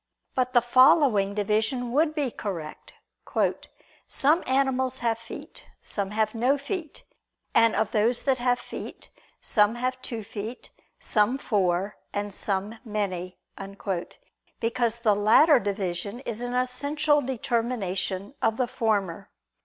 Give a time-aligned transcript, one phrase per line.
[0.33, 2.93] But the following division would be correct:
[4.07, 7.03] "Some animals have feet, some have no feet:
[7.53, 9.11] and of those that have feet,
[9.41, 11.97] some have two feet, some four,
[12.31, 13.37] some many":
[14.59, 19.29] because the latter division is an essential determination of the former.